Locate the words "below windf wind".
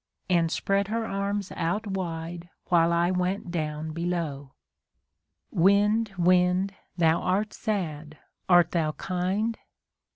3.91-6.73